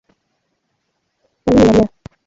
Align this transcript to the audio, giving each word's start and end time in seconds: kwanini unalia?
kwanini 1.41 1.67
unalia? 1.69 1.85